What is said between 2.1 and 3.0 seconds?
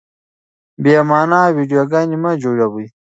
مه جوړوئ.